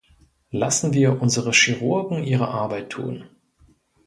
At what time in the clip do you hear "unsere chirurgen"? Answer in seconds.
1.21-2.23